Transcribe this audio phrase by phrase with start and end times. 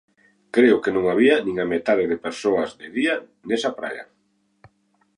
[0.55, 3.15] Creo que non había nin a metade de persoas de día
[3.49, 4.05] nesa praia.